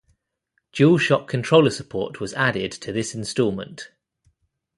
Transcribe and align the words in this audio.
DualShock 0.73 1.27
Controller 1.27 1.69
support 1.69 2.19
was 2.19 2.33
added 2.33 2.71
to 2.71 2.91
this 2.91 3.13
installment. 3.13 3.91